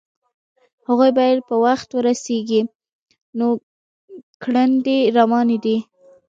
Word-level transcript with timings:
هغوی 0.87 1.11
باید 1.17 1.37
په 1.49 1.55
وخت 1.65 1.89
ورسیږي 1.93 2.61
نو 3.37 3.47
ګړندي 4.43 4.99
روان 5.17 5.47
دي 5.63 5.77